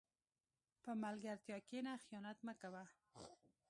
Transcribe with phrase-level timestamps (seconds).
[0.83, 2.83] په ملګرتیا کښېنه، خیانت مه کوه.